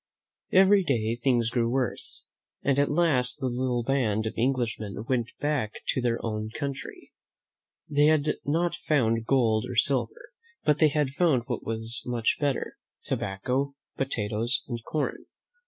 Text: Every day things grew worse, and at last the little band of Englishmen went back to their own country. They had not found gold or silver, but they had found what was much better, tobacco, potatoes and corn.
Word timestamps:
Every 0.51 0.83
day 0.83 1.15
things 1.15 1.51
grew 1.51 1.69
worse, 1.69 2.23
and 2.63 2.79
at 2.79 2.89
last 2.89 3.37
the 3.39 3.45
little 3.45 3.83
band 3.83 4.25
of 4.25 4.33
Englishmen 4.35 5.05
went 5.07 5.29
back 5.39 5.75
to 5.89 6.01
their 6.01 6.17
own 6.25 6.49
country. 6.49 7.11
They 7.87 8.05
had 8.07 8.37
not 8.43 8.75
found 8.75 9.27
gold 9.27 9.65
or 9.69 9.75
silver, 9.75 10.31
but 10.63 10.79
they 10.79 10.87
had 10.89 11.11
found 11.11 11.43
what 11.45 11.63
was 11.63 12.01
much 12.03 12.37
better, 12.39 12.77
tobacco, 13.05 13.75
potatoes 13.95 14.63
and 14.67 14.83
corn. 14.83 15.25